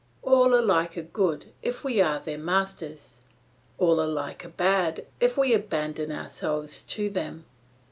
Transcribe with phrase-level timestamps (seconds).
[0.23, 3.21] All alike are good if we are their masters;
[3.77, 7.45] all alike are bad if we abandon ourselves to them.